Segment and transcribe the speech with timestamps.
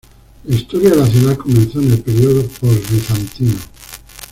[0.45, 3.53] La historia de la ciudad comenzó en el período post-bizantino.